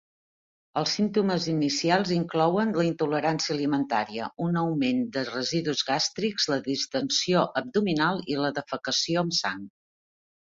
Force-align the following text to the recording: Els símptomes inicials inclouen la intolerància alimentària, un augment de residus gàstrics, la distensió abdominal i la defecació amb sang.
Els 0.79 0.93
símptomes 0.97 1.43
inicials 1.51 2.13
inclouen 2.15 2.71
la 2.77 2.85
intolerància 2.87 3.53
alimentària, 3.57 4.29
un 4.45 4.57
augment 4.61 5.03
de 5.17 5.23
residus 5.27 5.83
gàstrics, 5.91 6.47
la 6.53 6.57
distensió 6.69 7.43
abdominal 7.63 8.23
i 8.37 8.39
la 8.45 8.51
defecació 8.57 9.23
amb 9.25 9.37
sang. 9.41 9.61